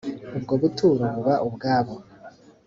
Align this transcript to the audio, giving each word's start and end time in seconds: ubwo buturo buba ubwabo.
ubwo 0.37 0.53
buturo 0.61 1.05
buba 1.15 1.33
ubwabo. 1.47 1.93